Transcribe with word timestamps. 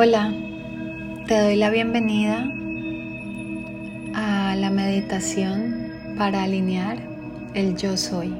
Hola, 0.00 0.32
te 1.26 1.42
doy 1.42 1.56
la 1.56 1.70
bienvenida 1.70 2.48
a 4.14 4.54
la 4.54 4.70
meditación 4.70 5.92
para 6.16 6.44
alinear 6.44 6.98
el 7.54 7.76
yo 7.76 7.96
soy. 7.96 8.32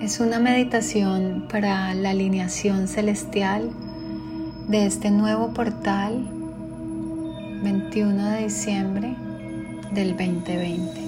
Es 0.00 0.20
una 0.20 0.38
meditación 0.38 1.48
para 1.50 1.92
la 1.94 2.10
alineación 2.10 2.86
celestial 2.86 3.68
de 4.68 4.86
este 4.86 5.10
nuevo 5.10 5.52
portal 5.52 6.24
21 7.64 8.30
de 8.30 8.44
diciembre 8.44 9.16
del 9.90 10.10
2020. 10.10 11.00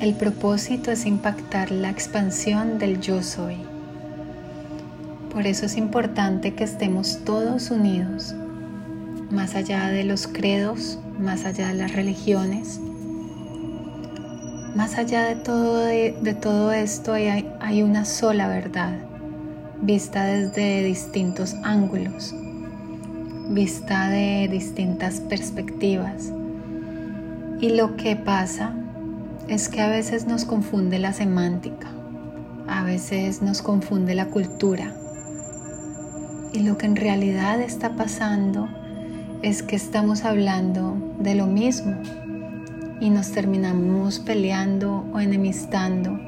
El 0.00 0.14
propósito 0.14 0.90
es 0.90 1.04
impactar 1.04 1.70
la 1.70 1.90
expansión 1.90 2.78
del 2.78 3.02
yo 3.02 3.22
soy 3.22 3.71
por 5.32 5.46
eso 5.46 5.64
es 5.64 5.78
importante 5.78 6.54
que 6.54 6.64
estemos 6.64 7.20
todos 7.24 7.70
unidos, 7.70 8.34
más 9.30 9.54
allá 9.54 9.88
de 9.88 10.04
los 10.04 10.26
credos, 10.26 10.98
más 11.18 11.46
allá 11.46 11.68
de 11.68 11.74
las 11.74 11.92
religiones, 11.92 12.78
más 14.76 14.98
allá 14.98 15.22
de 15.22 15.36
todo, 15.36 15.84
de, 15.86 16.36
todo 16.40 16.72
esto 16.72 17.14
hay, 17.14 17.50
hay 17.60 17.82
una 17.82 18.04
sola 18.04 18.46
verdad, 18.46 18.94
vista 19.80 20.26
desde 20.26 20.84
distintos 20.84 21.54
ángulos, 21.62 22.34
vista 23.48 24.10
de 24.10 24.48
distintas 24.50 25.20
perspectivas. 25.20 26.30
Y 27.58 27.70
lo 27.70 27.96
que 27.96 28.16
pasa 28.16 28.74
es 29.48 29.70
que 29.70 29.80
a 29.80 29.88
veces 29.88 30.26
nos 30.26 30.44
confunde 30.44 30.98
la 30.98 31.14
semántica, 31.14 31.88
a 32.68 32.84
veces 32.84 33.40
nos 33.40 33.62
confunde 33.62 34.14
la 34.14 34.26
cultura, 34.26 34.94
y 36.52 36.60
lo 36.60 36.76
que 36.76 36.86
en 36.86 36.96
realidad 36.96 37.60
está 37.60 37.90
pasando 37.90 38.68
es 39.42 39.62
que 39.62 39.74
estamos 39.74 40.24
hablando 40.24 40.96
de 41.18 41.34
lo 41.34 41.46
mismo 41.46 41.96
y 43.00 43.10
nos 43.10 43.32
terminamos 43.32 44.20
peleando 44.20 45.04
o 45.12 45.18
enemistando. 45.18 46.20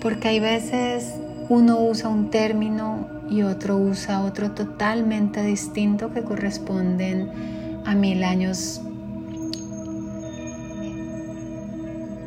Porque 0.00 0.28
hay 0.28 0.40
veces 0.40 1.14
uno 1.48 1.80
usa 1.80 2.08
un 2.08 2.30
término 2.30 3.08
y 3.30 3.42
otro 3.42 3.78
usa 3.78 4.22
otro 4.22 4.52
totalmente 4.52 5.42
distinto 5.42 6.12
que 6.12 6.22
corresponden 6.22 7.82
a 7.84 7.94
mil 7.94 8.22
años 8.22 8.82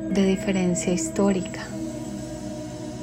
de 0.10 0.26
diferencia 0.26 0.92
histórica 0.92 1.62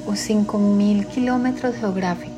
o 0.05 0.15
cinco 0.15 0.59
mil 0.59 1.07
kilómetros 1.07 1.75
geográficos 1.75 2.34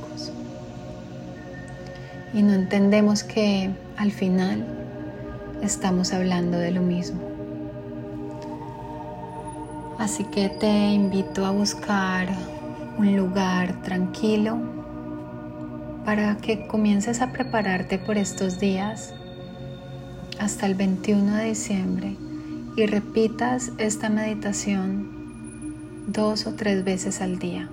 y 2.34 2.44
no 2.44 2.54
entendemos 2.54 3.24
que 3.24 3.70
al 3.98 4.12
final 4.12 4.66
estamos 5.62 6.14
hablando 6.14 6.58
de 6.58 6.72
lo 6.72 6.82
mismo. 6.82 7.22
Así 9.98 10.24
que 10.26 10.50
te 10.50 10.90
invito 10.92 11.46
a 11.46 11.52
buscar 11.52 12.28
un 12.98 13.16
lugar 13.16 13.82
tranquilo 13.82 14.58
para 16.06 16.38
que 16.38 16.68
comiences 16.68 17.22
a 17.22 17.32
prepararte 17.32 17.98
por 17.98 18.18
estos 18.18 18.60
días 18.60 19.14
hasta 20.40 20.66
el 20.68 20.76
21 20.76 21.36
de 21.36 21.46
diciembre 21.46 22.16
y 22.76 22.86
repitas 22.86 23.72
esta 23.78 24.10
meditación 24.10 25.10
dos 26.08 26.48
o 26.48 26.54
tres 26.54 26.84
veces 26.84 27.22
al 27.22 27.40
día. 27.40 27.70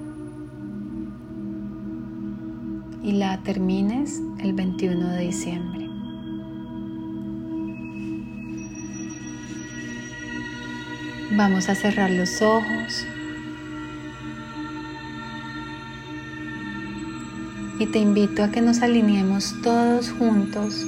Y 3.04 3.12
la 3.12 3.37
termines 3.42 4.22
el 4.38 4.54
21 4.54 5.09
de 5.10 5.20
diciembre. 5.20 5.88
Vamos 11.37 11.69
a 11.69 11.75
cerrar 11.75 12.10
los 12.10 12.41
ojos 12.41 13.06
y 17.78 17.87
te 17.87 17.98
invito 17.98 18.42
a 18.42 18.50
que 18.50 18.62
nos 18.62 18.81
alineemos 18.81 19.54
todos 19.62 20.10
juntos 20.10 20.86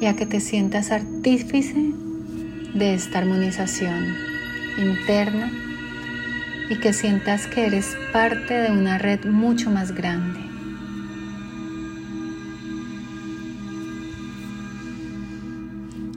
y 0.00 0.06
a 0.06 0.16
que 0.16 0.26
te 0.26 0.40
sientas 0.40 0.90
artífice 0.90 1.92
de 2.74 2.94
esta 2.94 3.18
armonización 3.18 4.04
interna 4.78 5.48
y 6.68 6.80
que 6.80 6.92
sientas 6.92 7.46
que 7.46 7.66
eres 7.66 7.96
parte 8.12 8.54
de 8.54 8.72
una 8.72 8.98
red 8.98 9.24
mucho 9.26 9.70
más 9.70 9.94
grande. 9.94 10.45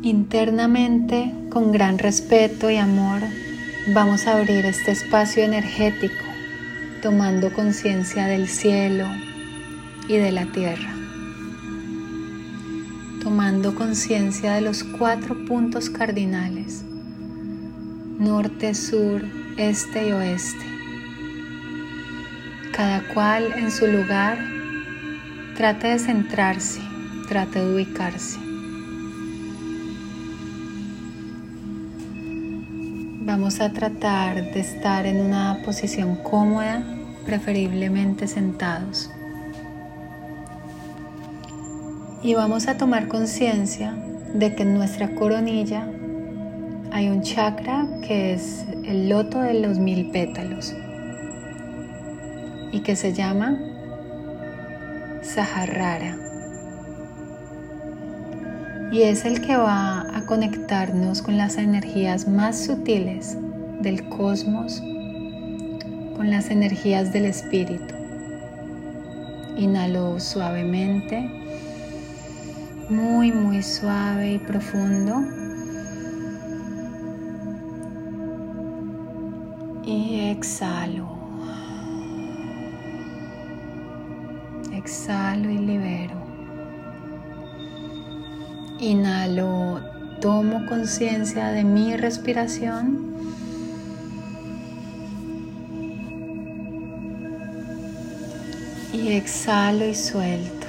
Internamente, 0.10 1.32
con 1.52 1.72
gran 1.72 2.00
respeto 2.00 2.72
y 2.72 2.78
amor, 2.78 3.22
vamos 3.94 4.26
a 4.26 4.40
abrir 4.40 4.66
este 4.66 4.90
espacio 4.90 5.44
energético, 5.44 6.26
tomando 7.04 7.54
conciencia 7.54 8.26
del 8.26 8.48
cielo 8.48 9.06
y 10.08 10.16
de 10.16 10.32
la 10.32 10.48
tierra, 10.48 10.92
tomando 13.22 13.76
conciencia 13.76 14.56
de 14.56 14.62
los 14.62 14.84
cuatro 14.84 15.46
puntos 15.46 15.92
cardinales, 15.92 16.84
norte, 18.18 18.74
sur, 18.74 19.22
este 19.58 20.08
y 20.08 20.12
oeste, 20.12 20.66
cada 22.76 23.04
cual 23.14 23.54
en 23.56 23.70
su 23.70 23.86
lugar, 23.86 24.40
trate 25.56 25.90
de 25.90 26.00
centrarse, 26.00 26.82
trate 27.28 27.60
de 27.60 27.76
ubicarse. 27.76 28.49
Vamos 33.50 33.62
a 33.62 33.74
tratar 33.74 34.54
de 34.54 34.60
estar 34.60 35.08
en 35.08 35.22
una 35.22 35.64
posición 35.66 36.18
cómoda, 36.18 36.84
preferiblemente 37.26 38.28
sentados. 38.28 39.10
Y 42.22 42.36
vamos 42.36 42.68
a 42.68 42.78
tomar 42.78 43.08
conciencia 43.08 43.96
de 44.36 44.54
que 44.54 44.62
en 44.62 44.76
nuestra 44.76 45.16
coronilla 45.16 45.88
hay 46.92 47.10
un 47.10 47.24
chakra 47.24 47.88
que 48.08 48.34
es 48.34 48.68
el 48.86 49.10
loto 49.10 49.42
de 49.42 49.56
los 49.56 49.80
mil 49.80 50.12
pétalos 50.12 50.76
y 52.72 52.82
que 52.82 52.96
se 52.96 53.14
llama 53.14 53.58
Saharrara 55.24 56.16
y 58.92 59.04
es 59.04 59.26
el 59.26 59.42
que 59.42 59.56
va 59.56 59.99
conectarnos 60.30 61.24
con 61.24 61.38
las 61.40 61.58
energías 61.58 62.28
más 62.28 62.66
sutiles 62.66 63.36
del 63.82 64.08
cosmos, 64.10 64.80
con 66.16 66.30
las 66.30 66.52
energías 66.52 67.12
del 67.12 67.26
espíritu. 67.26 67.96
Inhalo 69.58 70.20
suavemente, 70.20 71.28
muy, 72.90 73.32
muy 73.32 73.64
suave 73.64 74.34
y 74.34 74.38
profundo. 74.38 75.16
Y 79.84 80.30
exhalo. 80.30 81.10
Exhalo 84.74 85.50
y 85.50 85.58
libero. 85.58 86.20
Inhalo, 88.80 89.99
tomo 90.20 90.66
conciencia 90.66 91.50
de 91.50 91.64
mi 91.64 91.96
respiración. 91.96 93.10
Y 98.92 99.14
exhalo 99.14 99.86
y 99.86 99.96
suelto. 99.96 100.68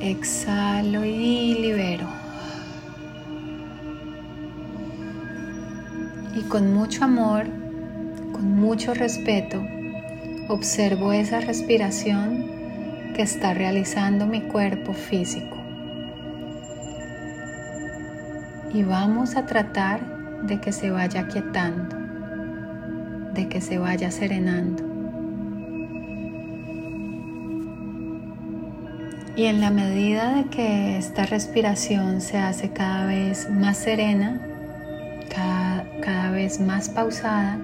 Exhalo 0.00 1.04
y 1.04 1.54
libero. 1.54 2.06
Y 6.34 6.42
con 6.42 6.74
mucho 6.74 7.04
amor, 7.04 7.46
con 8.32 8.56
mucho 8.56 8.92
respeto, 8.92 9.62
observo 10.48 11.12
esa 11.12 11.40
respiración 11.40 12.44
que 13.14 13.22
está 13.22 13.54
realizando 13.54 14.26
mi 14.26 14.42
cuerpo 14.42 14.92
físico. 14.92 15.55
Y 18.76 18.82
vamos 18.82 19.36
a 19.36 19.46
tratar 19.46 20.00
de 20.42 20.60
que 20.60 20.70
se 20.70 20.90
vaya 20.90 21.28
quietando, 21.28 21.96
de 23.32 23.48
que 23.48 23.62
se 23.62 23.78
vaya 23.78 24.10
serenando. 24.10 24.82
Y 29.34 29.46
en 29.46 29.62
la 29.62 29.70
medida 29.70 30.34
de 30.34 30.44
que 30.50 30.98
esta 30.98 31.24
respiración 31.24 32.20
se 32.20 32.36
hace 32.36 32.70
cada 32.72 33.06
vez 33.06 33.48
más 33.48 33.78
serena, 33.78 34.42
cada, 35.30 36.30
vez 36.30 36.60
más 36.60 36.90
pausada, 36.90 37.56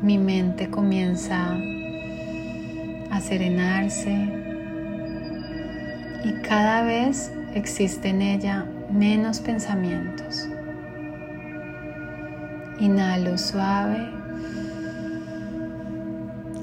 mi 0.00 0.16
mente 0.16 0.70
comienza 0.70 1.54
a 3.10 3.20
serenarse 3.20 4.10
y 6.24 6.32
cada 6.48 6.82
vez 6.82 7.30
existe 7.54 8.08
en 8.08 8.22
ella 8.22 8.64
menos 8.90 9.40
pensamientos. 9.40 10.48
Inhalo 12.78 13.36
suave 13.38 14.08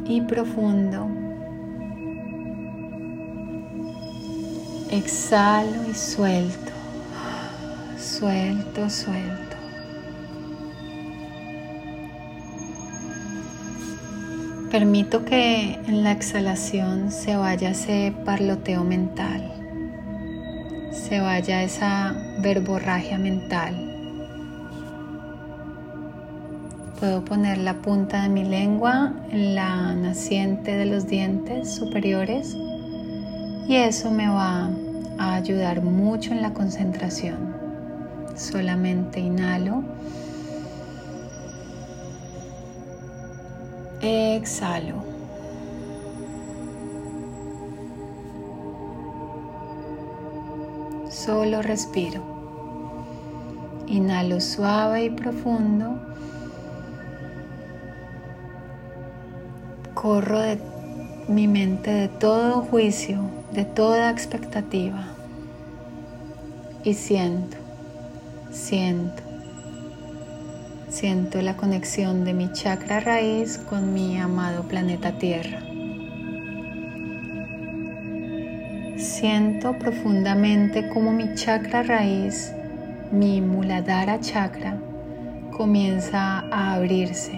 y 0.06 0.22
profundo. 0.22 1.08
Exhalo 4.92 5.90
y 5.90 5.94
suelto, 5.94 6.72
suelto, 7.98 8.90
suelto. 8.90 9.56
Permito 14.72 15.26
que 15.26 15.74
en 15.74 16.04
la 16.04 16.12
exhalación 16.12 17.12
se 17.12 17.36
vaya 17.36 17.72
ese 17.72 18.14
parloteo 18.26 18.84
mental, 18.84 19.65
se 20.96 21.20
vaya 21.20 21.62
esa 21.62 22.16
verborragia 22.40 23.18
mental. 23.18 23.76
Puedo 27.00 27.26
poner 27.26 27.58
la 27.58 27.74
punta 27.76 28.24
de 28.24 28.30
mi 28.30 28.46
lengua 28.46 29.14
en 29.30 29.54
la 29.54 29.94
naciente 29.94 30.72
de 30.78 30.86
los 30.86 31.08
dientes 31.08 31.76
superiores 31.76 32.56
y 33.68 33.76
eso 33.76 34.10
me 34.10 34.30
va 34.30 34.70
a 35.18 35.36
ayudar 35.36 35.82
mucho 35.82 36.32
en 36.32 36.42
la 36.42 36.54
concentración. 36.54 37.54
Solamente 38.36 39.20
inhalo. 39.20 39.84
Exhalo. 44.02 45.15
Solo 51.26 51.64
respiro. 51.64 52.22
Inhalo 53.88 54.40
suave 54.40 55.06
y 55.06 55.10
profundo. 55.10 55.98
Corro 59.96 60.38
de 60.38 60.60
mi 61.28 61.48
mente 61.48 61.90
de 61.90 62.10
todo 62.10 62.62
juicio, 62.62 63.22
de 63.54 63.66
toda 63.66 64.12
expectativa. 64.12 65.04
Y 66.84 66.94
siento, 66.94 67.58
siento, 68.52 69.24
siento 70.90 71.42
la 71.42 71.58
conexión 71.58 72.24
de 72.24 72.34
mi 72.36 72.54
chakra 72.54 73.00
raíz 73.00 73.58
con 73.58 73.96
mi 73.96 74.20
amado 74.20 74.62
planeta 74.68 75.18
Tierra. 75.18 75.75
Siento 79.18 79.80
profundamente 79.80 80.90
como 80.90 81.14
mi 81.14 81.36
chakra 81.36 81.84
raíz, 81.84 82.52
mi 83.14 83.40
Muladhara 83.40 84.20
chakra, 84.20 84.78
comienza 85.56 86.40
a 86.52 86.74
abrirse 86.74 87.32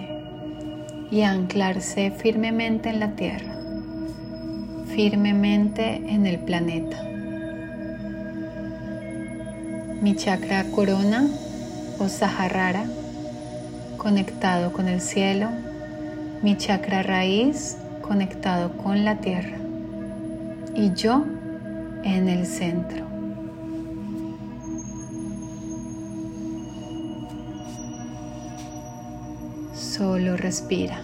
y 1.12 1.20
a 1.20 1.30
anclarse 1.30 2.10
firmemente 2.10 2.88
en 2.88 2.98
la 2.98 3.12
Tierra 3.12 3.54
firmemente 4.88 6.02
en 6.08 6.26
el 6.26 6.40
planeta. 6.40 7.00
Mi 10.02 10.16
chakra 10.16 10.64
corona 10.74 11.28
o 12.00 12.08
Sahasrara 12.08 12.86
conectado 13.98 14.72
con 14.72 14.88
el 14.88 15.00
cielo, 15.00 15.48
mi 16.42 16.56
chakra 16.56 17.04
raíz 17.04 17.76
conectado 18.02 18.76
con 18.78 19.04
la 19.04 19.18
tierra 19.18 19.58
y 20.74 20.92
yo 20.94 21.37
en 22.04 22.28
el 22.28 22.46
centro. 22.46 23.06
Solo 29.74 30.36
respira. 30.36 31.00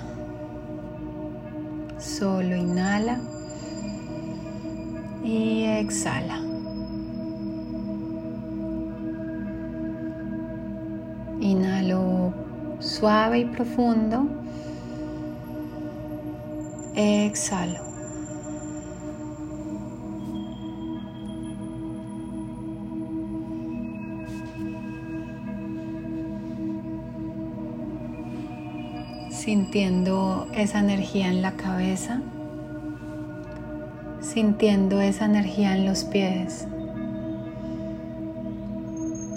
Solo 1.98 2.54
inhala 2.54 3.18
y 5.24 5.64
exhala. 5.64 6.40
Inhalo 11.40 12.32
suave 12.78 13.40
y 13.40 13.44
profundo. 13.46 14.28
Exhalo. 16.94 17.93
Sintiendo 29.74 30.46
esa 30.54 30.78
energía 30.78 31.26
en 31.26 31.42
la 31.42 31.54
cabeza 31.54 32.20
sintiendo 34.20 35.00
esa 35.00 35.24
energía 35.24 35.74
en 35.74 35.84
los 35.84 36.04
pies, 36.04 36.68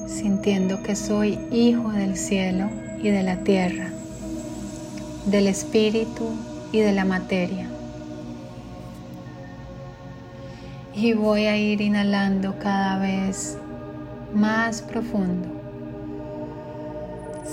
sintiendo 0.06 0.84
que 0.84 0.96
soy 0.96 1.40
hijo 1.52 1.92
del 1.92 2.16
cielo 2.16 2.70
y 3.02 3.10
de 3.10 3.24
la 3.24 3.38
tierra, 3.38 3.90
del 5.26 5.48
espíritu 5.48 6.30
y 6.72 6.82
de 6.82 6.92
la 6.92 7.04
materia. 7.04 7.68
Y 10.94 11.14
voy 11.14 11.46
a 11.46 11.58
ir 11.58 11.82
inhalando 11.82 12.60
cada 12.60 13.00
vez 13.00 13.58
más 14.36 14.84
profundo, 14.84 15.57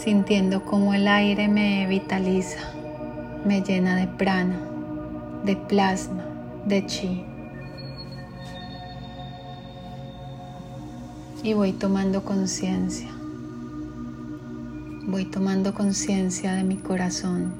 sintiendo 0.03 0.65
como 0.65 0.95
el 0.95 1.09
aire 1.09 1.49
me 1.49 1.87
vitaliza, 1.87 2.61
me 3.45 3.63
llena 3.63 3.97
de 3.97 4.07
prana, 4.07 4.59
de 5.45 5.57
plasma, 5.57 6.25
de 6.67 6.87
chi. 6.87 7.25
y 11.45 11.53
voy 11.53 11.73
tomando 11.73 12.25
conciencia. 12.25 13.11
Voy 15.07 15.27
tomando 15.27 15.75
conciencia 15.75 16.55
de 16.55 16.65
mi 16.65 16.79
corazón. 16.79 17.53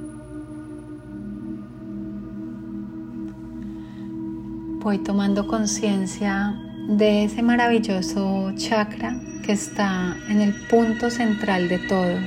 Voy 4.81 4.97
tomando 4.97 5.45
conciencia 5.45 6.59
de 6.87 7.25
ese 7.25 7.41
maravilloso 7.41 8.51
chakra 8.55 9.19
que 9.43 9.53
está 9.53 10.17
en 10.29 10.41
el 10.41 10.53
punto 10.67 11.09
central 11.09 11.67
de 11.67 11.79
todo, 11.79 12.19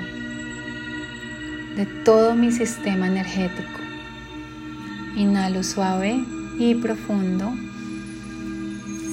de 1.77 1.87
todo 2.05 2.35
mi 2.35 2.51
sistema 2.51 3.07
energético. 3.07 3.81
Inhalo 5.17 5.63
suave 5.63 6.25
y 6.59 6.75
profundo 6.75 7.53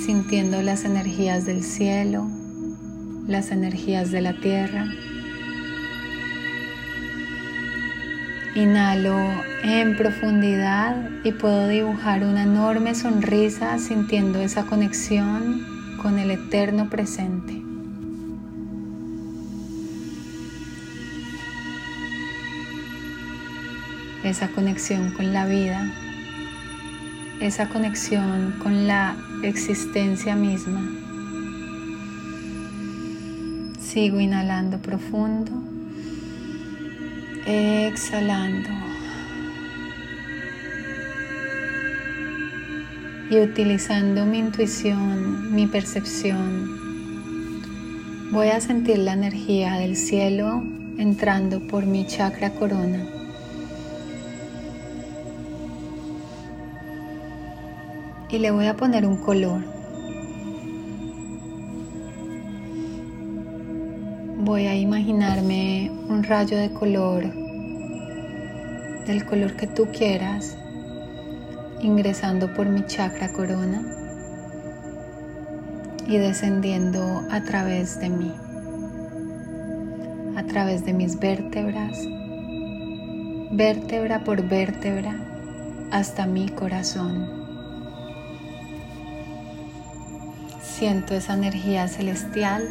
sintiendo 0.05 0.61
las 0.61 0.83
energías 0.85 1.45
del 1.45 1.63
cielo, 1.63 2.27
las 3.27 3.51
energías 3.51 4.11
de 4.11 4.21
la 4.21 4.33
tierra. 4.33 4.87
Inhalo 8.55 9.19
en 9.63 9.97
profundidad 9.97 11.09
y 11.25 11.33
puedo 11.33 11.67
dibujar 11.67 12.23
una 12.23 12.43
enorme 12.43 12.95
sonrisa 12.95 13.77
sintiendo 13.79 14.39
esa 14.39 14.65
conexión 14.65 15.97
con 16.01 16.19
el 16.19 16.31
eterno 16.31 16.89
presente. 16.89 17.61
Esa 24.23 24.47
conexión 24.47 25.11
con 25.11 25.33
la 25.33 25.45
vida, 25.45 25.91
esa 27.41 27.67
conexión 27.67 28.55
con 28.63 28.87
la 28.87 29.17
existencia 29.43 30.37
misma. 30.37 30.81
Sigo 33.81 34.21
inhalando 34.21 34.77
profundo, 34.77 35.51
exhalando 37.45 38.69
y 43.29 43.39
utilizando 43.39 44.25
mi 44.25 44.39
intuición, 44.39 45.53
mi 45.53 45.67
percepción. 45.67 46.83
Voy 48.31 48.47
a 48.49 48.59
sentir 48.59 48.99
la 48.99 49.13
energía 49.13 49.75
del 49.75 49.95
cielo 49.95 50.63
entrando 50.97 51.59
por 51.67 51.85
mi 51.85 52.05
chakra 52.05 52.51
corona. 52.51 53.15
y 58.35 58.39
le 58.39 58.51
voy 58.51 58.65
a 58.65 58.75
poner 58.75 59.05
un 59.05 59.15
color. 59.15 59.61
Voy 64.43 64.65
a 64.67 64.75
imaginarme 64.75 65.94
un 66.07 66.23
rayo 66.23 66.57
de 66.57 66.71
color, 66.71 67.23
del 69.05 69.25
color 69.25 69.55
que 69.55 69.65
tú 69.65 69.87
quieras, 69.91 70.55
ingresando 71.81 72.53
por 72.53 72.67
mi 72.67 72.85
chakra 72.85 73.31
corona 73.31 73.83
y 76.07 76.17
descendiendo 76.17 77.23
a 77.31 77.41
través 77.41 77.99
de 77.99 78.09
mí, 78.09 78.31
a 80.37 80.43
través 80.43 80.85
de 80.85 80.93
mis 80.93 81.19
vértebras, 81.19 81.97
vértebra 83.51 84.23
por 84.23 84.47
vértebra, 84.47 85.15
hasta 85.91 86.27
mi 86.27 86.49
corazón. 86.49 87.29
Siento 90.61 91.15
esa 91.15 91.33
energía 91.33 91.87
celestial 91.87 92.63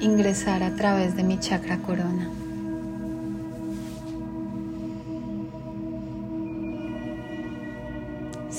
ingresar 0.00 0.62
a 0.62 0.74
través 0.74 1.16
de 1.16 1.22
mi 1.22 1.38
chakra 1.38 1.78
corona. 1.78 2.43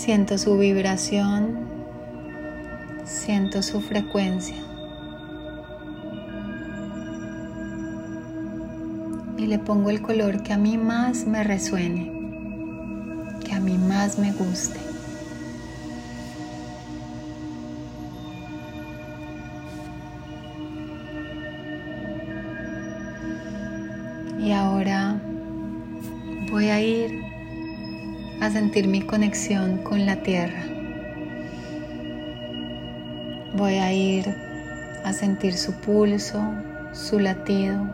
Siento 0.06 0.38
su 0.38 0.56
vibración, 0.56 1.66
siento 3.06 3.64
su 3.64 3.82
frecuencia. 3.82 4.58
Y 9.36 9.48
le 9.48 9.58
pongo 9.58 9.90
el 9.90 10.04
color 10.04 10.44
que 10.44 10.54
a 10.54 10.60
mí 10.60 10.78
más 10.78 11.26
me 11.26 11.44
resuene, 11.44 12.12
que 13.44 13.54
a 13.54 13.60
mí 13.60 13.80
más 13.80 14.20
me 14.20 14.32
guste. 14.32 14.85
Sentir 28.56 28.88
mi 28.88 29.02
conexión 29.02 29.80
con 29.80 30.06
la 30.06 30.16
tierra. 30.16 30.64
Voy 33.54 33.74
a 33.74 33.92
ir 33.92 34.34
a 35.04 35.12
sentir 35.12 35.58
su 35.58 35.74
pulso, 35.74 36.42
su 36.94 37.20
latido 37.20 37.86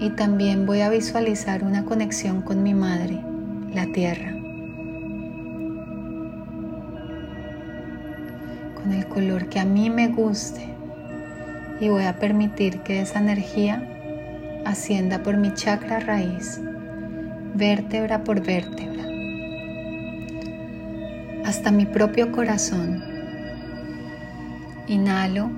y 0.00 0.08
también 0.08 0.64
voy 0.64 0.80
a 0.80 0.88
visualizar 0.88 1.64
una 1.64 1.84
conexión 1.84 2.40
con 2.40 2.62
mi 2.62 2.72
madre, 2.72 3.20
la 3.74 3.84
tierra. 3.92 4.32
Con 8.74 8.90
el 8.94 9.06
color 9.08 9.50
que 9.50 9.60
a 9.60 9.66
mí 9.66 9.90
me 9.90 10.08
guste 10.08 10.66
y 11.78 11.90
voy 11.90 12.04
a 12.04 12.18
permitir 12.18 12.78
que 12.78 13.02
esa 13.02 13.18
energía 13.18 13.86
ascienda 14.64 15.22
por 15.22 15.36
mi 15.36 15.52
chakra 15.52 16.00
raíz, 16.00 16.58
vértebra 17.54 18.24
por 18.24 18.40
vértebra 18.40 18.95
hasta 21.46 21.70
mi 21.70 21.86
propio 21.86 22.32
corazón. 22.32 23.04
Inhalo 24.88 25.48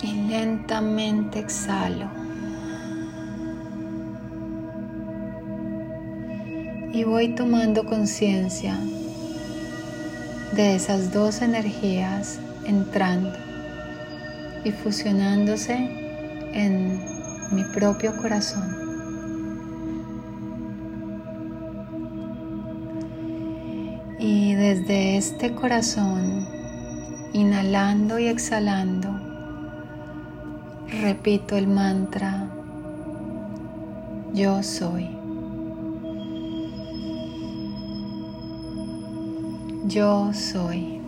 y 0.00 0.12
lentamente 0.28 1.40
exhalo. 1.40 2.08
Y 6.92 7.02
voy 7.02 7.34
tomando 7.34 7.84
conciencia 7.84 8.78
de 10.52 10.76
esas 10.76 11.12
dos 11.12 11.42
energías 11.42 12.38
entrando 12.66 13.32
y 14.62 14.70
fusionándose 14.70 15.74
en 16.52 17.00
mi 17.50 17.64
propio 17.64 18.16
corazón. 18.16 18.73
Desde 24.64 25.18
este 25.18 25.54
corazón, 25.54 26.46
inhalando 27.34 28.18
y 28.18 28.28
exhalando, 28.28 29.10
repito 31.02 31.54
el 31.54 31.66
mantra, 31.66 32.48
yo 34.32 34.62
soy. 34.62 35.10
Yo 39.86 40.32
soy. 40.32 40.98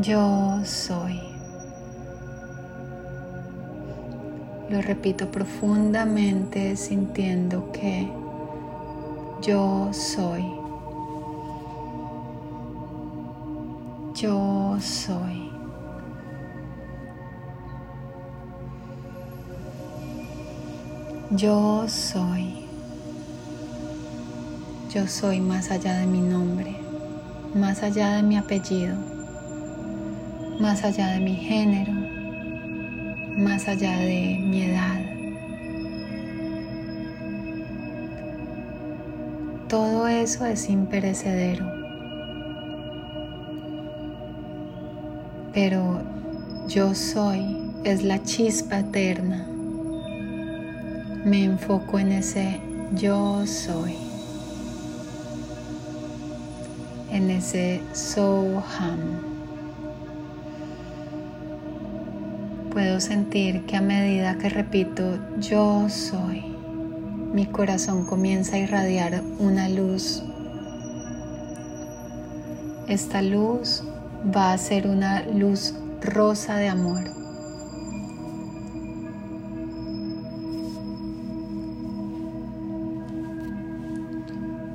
Yo 0.00 0.60
soy. 0.64 1.20
Lo 4.70 4.80
repito 4.80 5.28
profundamente 5.32 6.76
sintiendo 6.76 7.72
que 7.72 8.08
yo 9.46 9.90
soy. 9.92 10.42
Yo 14.14 14.78
soy. 14.80 15.50
Yo 21.30 21.84
soy. 21.88 22.64
Yo 24.90 25.06
soy 25.08 25.40
más 25.40 25.70
allá 25.70 25.98
de 25.98 26.06
mi 26.06 26.20
nombre, 26.20 26.76
más 27.54 27.82
allá 27.82 28.16
de 28.16 28.22
mi 28.22 28.36
apellido, 28.36 28.96
más 30.60 30.84
allá 30.84 31.08
de 31.08 31.20
mi 31.20 31.34
género, 31.34 31.92
más 33.36 33.66
allá 33.66 33.98
de 33.98 34.38
mi 34.40 34.62
edad. 34.62 35.03
Todo 39.74 40.06
eso 40.06 40.46
es 40.46 40.70
imperecedero. 40.70 41.66
Pero 45.52 46.00
yo 46.68 46.94
soy 46.94 47.72
es 47.82 48.04
la 48.04 48.22
chispa 48.22 48.78
eterna. 48.78 49.48
Me 51.24 51.42
enfoco 51.42 51.98
en 51.98 52.12
ese 52.12 52.60
yo 52.92 53.44
soy. 53.48 53.96
En 57.10 57.28
ese 57.32 57.82
Soham. 57.92 59.00
Puedo 62.70 63.00
sentir 63.00 63.66
que 63.66 63.74
a 63.76 63.80
medida 63.80 64.38
que 64.38 64.50
repito 64.50 65.18
yo 65.40 65.88
soy, 65.88 66.53
mi 67.34 67.46
corazón 67.46 68.06
comienza 68.06 68.54
a 68.54 68.58
irradiar 68.60 69.20
una 69.40 69.68
luz. 69.68 70.22
Esta 72.86 73.22
luz 73.22 73.82
va 74.24 74.52
a 74.52 74.58
ser 74.58 74.86
una 74.86 75.24
luz 75.24 75.74
rosa 76.00 76.54
de 76.54 76.68
amor. 76.68 77.02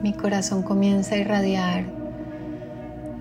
Mi 0.04 0.12
corazón 0.12 0.62
comienza 0.62 1.16
a 1.16 1.20
irradiar 1.20 1.86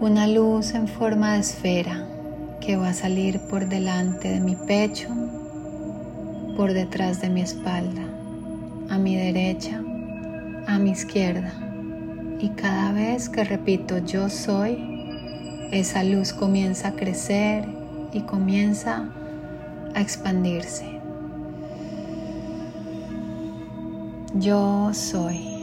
una 0.01 0.27
luz 0.27 0.75
en 0.75 0.89
forma 0.89 1.35
de 1.35 1.41
esfera 1.41 2.09
que 2.61 2.77
va 2.77 2.89
a 2.89 2.93
salir 2.93 3.39
por 3.49 3.69
delante 3.69 4.31
de 4.31 4.41
mi 4.41 4.57
pecho, 4.57 5.09
por 6.57 6.73
detrás 6.73 7.21
de 7.21 7.31
mi 7.31 7.43
espalda 7.43 8.19
a 8.89 8.99
mi 8.99 9.17
derecha, 9.17 9.83
a 10.67 10.79
mi 10.79 10.91
izquierda. 10.91 11.53
Y 12.41 12.51
cada 12.51 12.93
vez 12.93 13.29
que 13.29 13.45
repito 13.45 13.99
yo 13.99 14.29
soy, 14.29 15.69
esa 15.73 16.05
luz 16.05 16.33
comienza 16.33 16.89
a 16.89 16.93
crecer 16.93 17.65
y 18.13 18.21
comienza 18.21 19.09
a 19.95 20.01
expandirse. 20.01 21.01
Yo 24.35 24.91
soy. 24.93 25.59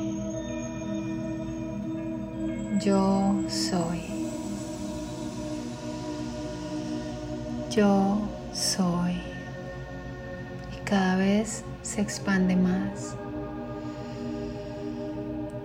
Yo 2.84 3.42
soy. 3.48 4.02
Yo 7.72 8.20
soy. 8.54 9.14
Y 10.74 10.84
cada 10.84 11.16
vez 11.16 11.64
se 11.86 12.02
expande 12.02 12.56
más. 12.56 13.16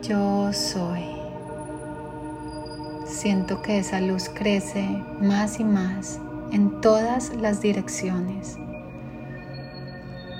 Yo 0.02 0.52
soy. 0.52 1.04
Siento 3.06 3.62
que 3.62 3.78
esa 3.78 4.00
luz 4.00 4.28
crece 4.28 4.86
más 5.20 5.58
y 5.60 5.64
más 5.64 6.20
en 6.52 6.80
todas 6.82 7.34
las 7.34 7.60
direcciones. 7.62 8.56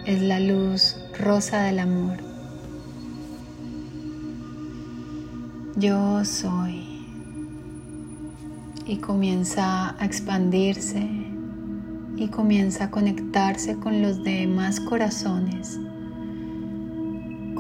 Es 0.07 0.21
la 0.21 0.39
luz 0.39 0.97
rosa 1.19 1.63
del 1.63 1.79
amor. 1.79 2.19
Yo 5.77 6.25
soy. 6.25 6.89
Y 8.87 8.99
comienza 8.99 9.97
a 9.99 10.05
expandirse 10.05 11.30
y 12.21 12.29
comienza 12.29 12.85
a 12.85 12.91
conectarse 12.91 13.77
con 13.77 14.01
los 14.01 14.23
demás 14.23 14.79
corazones 14.79 15.81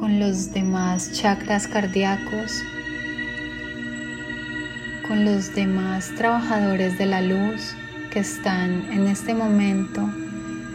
con 0.00 0.18
los 0.18 0.52
demás 0.52 1.12
chakras 1.12 1.66
cardíacos, 1.68 2.62
con 5.06 5.26
los 5.26 5.54
demás 5.54 6.10
trabajadores 6.16 6.96
de 6.96 7.04
la 7.04 7.20
luz 7.20 7.74
que 8.10 8.20
están 8.20 8.90
en 8.90 9.06
este 9.06 9.34
momento 9.34 10.00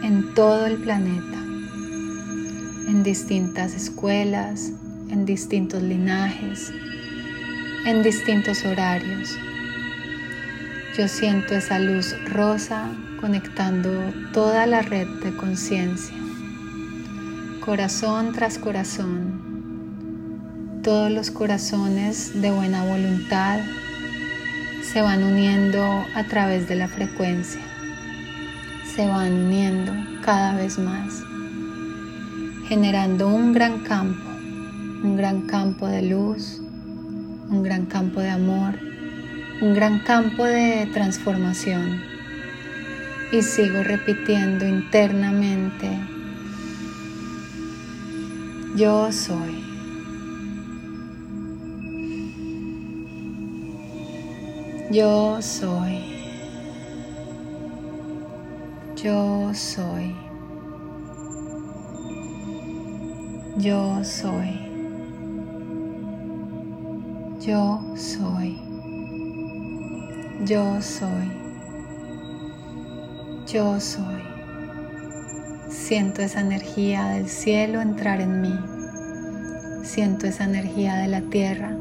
en 0.04 0.32
todo 0.34 0.66
el 0.66 0.76
planeta, 0.76 1.38
en 2.88 3.02
distintas 3.02 3.74
escuelas, 3.74 4.70
en 5.10 5.26
distintos 5.26 5.82
linajes, 5.82 6.72
en 7.84 8.04
distintos 8.04 8.64
horarios. 8.64 9.36
Yo 10.96 11.08
siento 11.08 11.54
esa 11.54 11.78
luz 11.78 12.16
rosa 12.24 12.88
conectando 13.20 13.90
toda 14.32 14.66
la 14.66 14.80
red 14.80 15.06
de 15.22 15.36
conciencia, 15.36 16.16
corazón 17.62 18.32
tras 18.32 18.58
corazón. 18.58 20.80
Todos 20.82 21.10
los 21.10 21.30
corazones 21.30 22.40
de 22.40 22.50
buena 22.50 22.82
voluntad 22.82 23.60
se 24.90 25.02
van 25.02 25.22
uniendo 25.22 25.84
a 26.14 26.24
través 26.24 26.66
de 26.66 26.76
la 26.76 26.88
frecuencia, 26.88 27.60
se 28.94 29.06
van 29.06 29.34
uniendo 29.34 29.92
cada 30.22 30.56
vez 30.56 30.78
más, 30.78 31.22
generando 32.68 33.28
un 33.28 33.52
gran 33.52 33.80
campo, 33.80 34.30
un 35.02 35.14
gran 35.14 35.42
campo 35.42 35.88
de 35.88 36.04
luz, 36.04 36.62
un 37.50 37.62
gran 37.62 37.84
campo 37.84 38.20
de 38.20 38.30
amor, 38.30 38.95
un 39.60 39.74
gran 39.74 40.00
campo 40.00 40.44
de 40.44 40.88
transformación. 40.92 42.02
Y 43.32 43.42
sigo 43.42 43.82
repitiendo 43.82 44.66
internamente, 44.66 45.90
yo 48.76 49.10
soy. 49.10 49.64
Yo 54.90 55.38
soy. 55.42 56.04
Yo 59.02 59.50
soy. 59.52 60.14
Yo 63.58 64.04
soy. 64.04 64.60
Yo 67.40 67.80
soy. 67.96 68.65
Yo 70.44 70.82
soy. 70.82 71.32
Yo 73.46 73.80
soy. 73.80 74.22
Siento 75.70 76.20
esa 76.20 76.40
energía 76.40 77.06
del 77.06 77.28
cielo 77.28 77.80
entrar 77.80 78.20
en 78.20 78.42
mí. 78.42 78.54
Siento 79.82 80.26
esa 80.26 80.44
energía 80.44 80.96
de 80.96 81.08
la 81.08 81.22
tierra 81.22 81.74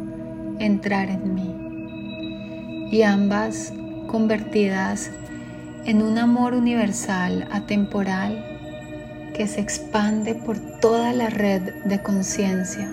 entrar 0.59 1.09
en 1.09 1.33
mí 1.35 2.89
y 2.91 3.01
ambas 3.01 3.73
convertidas 4.07 5.11
en 5.85 6.01
un 6.01 6.17
amor 6.17 6.53
universal, 6.53 7.47
atemporal, 7.51 8.43
que 9.33 9.47
se 9.47 9.59
expande 9.59 10.33
por 10.33 10.57
toda 10.79 11.11
la 11.11 11.29
red 11.29 11.83
de 11.83 12.01
conciencia, 12.01 12.89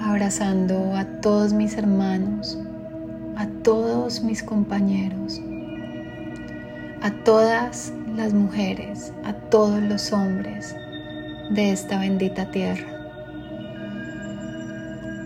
abrazando 0.00 0.96
a 0.96 1.04
todos 1.20 1.52
mis 1.52 1.76
hermanos, 1.76 2.58
a 3.42 3.48
todos 3.64 4.22
mis 4.22 4.40
compañeros, 4.40 5.40
a 7.02 7.10
todas 7.24 7.92
las 8.14 8.32
mujeres, 8.32 9.12
a 9.24 9.32
todos 9.32 9.82
los 9.82 10.12
hombres 10.12 10.76
de 11.50 11.72
esta 11.72 11.98
bendita 11.98 12.52
tierra. 12.52 12.86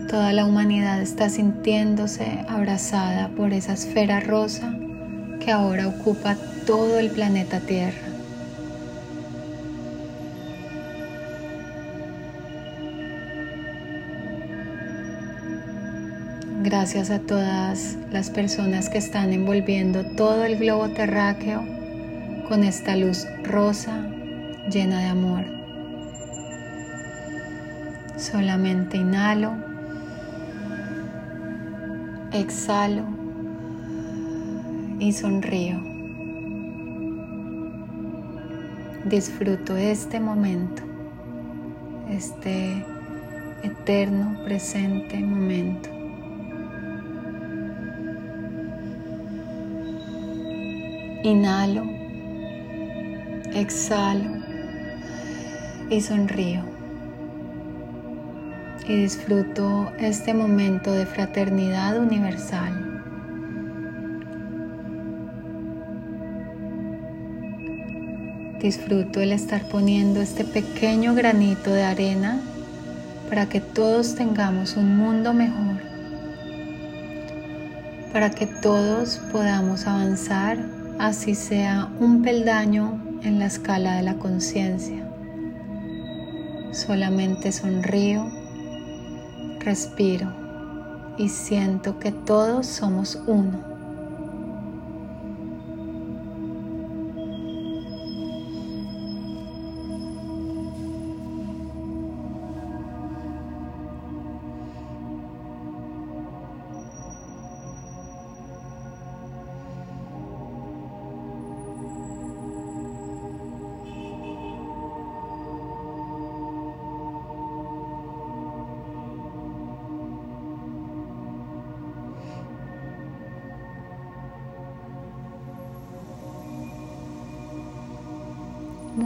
Toda 0.09 0.33
la 0.33 0.45
humanidad 0.45 0.99
está 0.99 1.29
sintiéndose 1.29 2.43
abrazada 2.49 3.29
por 3.37 3.53
esa 3.53 3.73
esfera 3.73 4.19
rosa 4.19 4.73
que 5.39 5.51
ahora 5.51 5.87
ocupa 5.87 6.37
todo 6.65 6.97
el 6.97 7.11
planeta 7.11 7.59
Tierra. 7.59 8.06
Gracias 16.69 17.11
a 17.11 17.19
todas 17.19 17.95
las 18.11 18.29
personas 18.29 18.89
que 18.89 18.97
están 18.97 19.31
envolviendo 19.31 20.03
todo 20.17 20.43
el 20.43 20.57
globo 20.57 20.89
terráqueo 20.89 21.63
con 22.49 22.65
esta 22.65 22.97
luz 22.97 23.25
rosa 23.41 24.05
llena 24.69 24.99
de 24.99 25.05
amor. 25.05 25.45
Solamente 28.17 28.97
inhalo 28.97 29.53
exhalo 32.33 33.05
y 34.99 35.13
sonrío. 35.13 35.79
Disfruto 39.05 39.77
este 39.77 40.19
momento, 40.19 40.81
este 42.09 42.83
eterno 43.63 44.43
presente 44.43 45.17
momento. 45.19 45.96
Inhalo, 51.23 51.83
exhalo. 53.53 54.37
Y 55.89 56.01
sonrío. 56.01 56.61
Y 58.87 58.95
disfruto 59.01 59.91
este 59.97 60.33
momento 60.33 60.91
de 60.91 61.05
fraternidad 61.05 61.97
universal. 61.97 62.87
Disfruto 68.61 69.21
el 69.21 69.31
estar 69.31 69.63
poniendo 69.69 70.21
este 70.21 70.43
pequeño 70.43 71.15
granito 71.15 71.71
de 71.71 71.83
arena 71.83 72.41
para 73.29 73.47
que 73.47 73.61
todos 73.61 74.15
tengamos 74.15 74.75
un 74.75 74.97
mundo 74.97 75.33
mejor, 75.33 75.81
para 78.11 78.29
que 78.29 78.45
todos 78.45 79.19
podamos 79.31 79.87
avanzar 79.87 80.76
así 80.99 81.35
sea 81.35 81.89
un 81.99 82.21
peldaño 82.21 82.99
en 83.23 83.39
la 83.39 83.45
escala 83.45 83.95
de 83.95 84.03
la 84.03 84.15
conciencia. 84.15 85.07
Solamente 86.71 87.51
sonrío 87.51 88.31
respiro 89.59 90.31
y 91.17 91.29
siento 91.29 91.99
que 91.99 92.11
todos 92.11 92.67
somos 92.67 93.21
uno. 93.27 93.76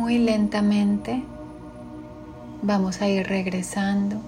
Muy 0.02 0.18
lentamente 0.18 1.22
vamos 2.64 3.04
a 3.04 3.08
ir 3.08 3.28
regresando. 3.28 4.20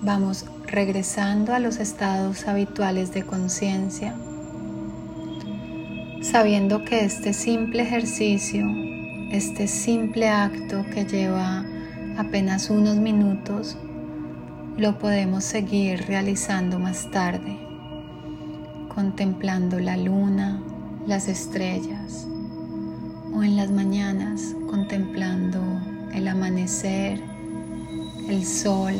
Vamos 0.00 0.46
regresando 0.64 1.52
a 1.54 1.58
los 1.58 1.78
estados 1.78 2.46
habituales 2.46 3.12
de 3.12 3.24
conciencia, 3.24 4.14
sabiendo 6.22 6.84
que 6.84 7.04
este 7.04 7.32
simple 7.32 7.82
ejercicio, 7.82 8.64
este 9.32 9.66
simple 9.66 10.28
acto 10.28 10.84
que 10.94 11.04
lleva 11.04 11.64
apenas 12.16 12.70
unos 12.70 12.96
minutos, 12.96 13.76
lo 14.76 15.00
podemos 15.00 15.42
seguir 15.42 16.06
realizando 16.06 16.78
más 16.78 17.10
tarde, 17.10 17.58
contemplando 18.94 19.80
la 19.80 19.96
luna, 19.96 20.62
las 21.08 21.26
estrellas, 21.26 22.28
en 23.42 23.56
las 23.56 23.70
mañanas 23.70 24.54
contemplando 24.68 25.60
el 26.12 26.28
amanecer, 26.28 27.20
el 28.28 28.44
sol, 28.44 28.94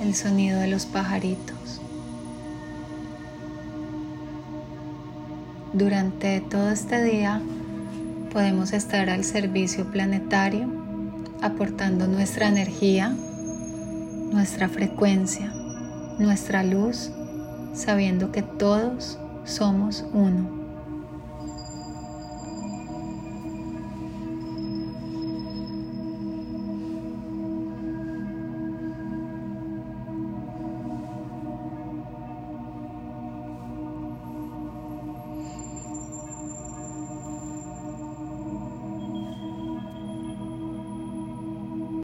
el 0.00 0.14
sonido 0.14 0.60
de 0.60 0.68
los 0.68 0.86
pajaritos. 0.86 1.80
Durante 5.72 6.40
todo 6.40 6.70
este 6.70 7.02
día 7.02 7.42
podemos 8.32 8.72
estar 8.72 9.10
al 9.10 9.24
servicio 9.24 9.90
planetario, 9.90 10.68
aportando 11.42 12.06
nuestra 12.06 12.48
energía, 12.48 13.08
nuestra 14.30 14.68
frecuencia, 14.68 15.52
nuestra 16.18 16.62
luz, 16.62 17.10
sabiendo 17.74 18.30
que 18.30 18.42
todos 18.42 19.18
somos 19.44 20.04
uno. 20.12 20.63